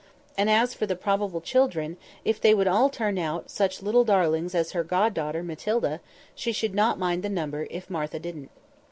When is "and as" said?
0.35-0.73